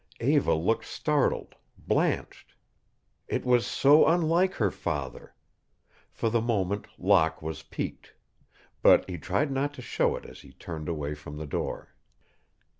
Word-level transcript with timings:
Eva 0.19 0.55
looked 0.55 0.85
startled, 0.85 1.53
blanched. 1.77 2.55
It 3.27 3.45
was 3.45 3.67
so 3.67 4.07
unlike 4.07 4.55
her 4.55 4.71
father. 4.71 5.35
For 6.11 6.31
the 6.31 6.41
moment 6.41 6.87
Locke 6.97 7.43
was 7.43 7.61
piqued. 7.61 8.15
But 8.81 9.07
he 9.07 9.19
tried 9.19 9.51
not 9.51 9.75
to 9.75 9.83
show 9.83 10.15
it 10.15 10.25
as 10.25 10.41
he 10.41 10.53
turned 10.53 10.89
away 10.89 11.13
from 11.13 11.37
the 11.37 11.45
door. 11.45 11.93